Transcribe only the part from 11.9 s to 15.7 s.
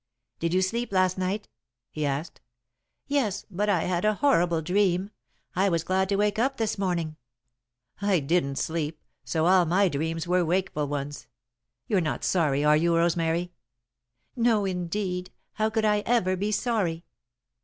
not sorry, are you, Rosemary?" "No, indeed! How